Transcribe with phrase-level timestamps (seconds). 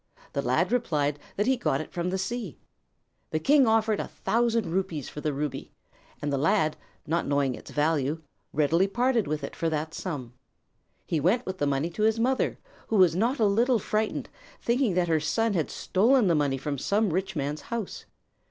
[0.33, 2.57] The lad replied that he got it from the sea.
[3.29, 5.73] The king offered a thousand rupees for the ruby,
[6.23, 8.19] and the lad, not knowing its value,
[8.51, 10.33] readily parted with it for that sum.
[11.05, 14.27] He went with the money to his mother, who was not a little frightened,
[14.59, 18.05] thinking that her son had stolen the money from some rich man's house.